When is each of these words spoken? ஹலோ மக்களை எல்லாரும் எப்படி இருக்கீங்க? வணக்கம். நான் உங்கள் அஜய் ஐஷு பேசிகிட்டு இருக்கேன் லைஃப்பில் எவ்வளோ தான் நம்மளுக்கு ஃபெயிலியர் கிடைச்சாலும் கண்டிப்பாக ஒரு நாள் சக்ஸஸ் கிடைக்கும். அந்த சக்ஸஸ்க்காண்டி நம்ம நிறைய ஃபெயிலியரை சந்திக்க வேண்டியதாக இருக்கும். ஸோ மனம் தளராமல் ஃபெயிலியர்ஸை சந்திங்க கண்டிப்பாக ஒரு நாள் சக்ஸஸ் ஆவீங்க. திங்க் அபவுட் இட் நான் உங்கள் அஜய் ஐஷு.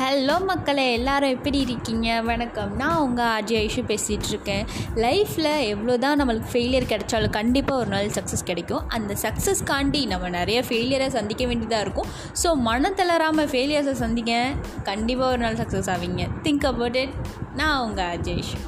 ஹலோ 0.00 0.34
மக்களை 0.50 0.84
எல்லாரும் 0.92 1.32
எப்படி 1.34 1.58
இருக்கீங்க? 1.64 2.08
வணக்கம். 2.28 2.70
நான் 2.76 3.00
உங்கள் 3.06 3.32
அஜய் 3.38 3.60
ஐஷு 3.64 3.82
பேசிகிட்டு 3.90 4.28
இருக்கேன் 4.32 4.64
லைஃப்பில் 5.04 5.50
எவ்வளோ 5.72 5.94
தான் 6.04 6.18
நம்மளுக்கு 6.20 6.52
ஃபெயிலியர் 6.52 6.88
கிடைச்சாலும் 6.92 7.34
கண்டிப்பாக 7.36 7.80
ஒரு 7.82 7.90
நாள் 7.94 8.14
சக்ஸஸ் 8.18 8.46
கிடைக்கும். 8.50 8.86
அந்த 8.96 9.16
சக்ஸஸ்க்காண்டி 9.24 10.02
நம்ம 10.12 10.30
நிறைய 10.38 10.60
ஃபெயிலியரை 10.68 11.08
சந்திக்க 11.18 11.44
வேண்டியதாக 11.46 11.84
இருக்கும். 11.86 12.10
ஸோ 12.42 12.50
மனம் 12.68 12.98
தளராமல் 13.00 13.50
ஃபெயிலியர்ஸை 13.54 13.96
சந்திங்க 14.04 14.36
கண்டிப்பாக 14.90 15.32
ஒரு 15.34 15.42
நாள் 15.46 15.60
சக்ஸஸ் 15.62 15.90
ஆவீங்க. 15.96 16.24
திங்க் 16.46 16.68
அபவுட் 16.72 17.00
இட் 17.04 17.16
நான் 17.60 17.80
உங்கள் 17.88 18.12
அஜய் 18.16 18.40
ஐஷு. 18.42 18.60